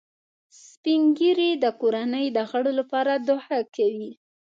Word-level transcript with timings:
سپین 0.67 1.01
ږیری 1.17 1.51
د 1.63 1.65
کورنۍ 1.81 2.25
د 2.31 2.37
غړو 2.49 2.71
لپاره 2.79 3.13
دعا 3.27 3.59
کوي 3.75 4.11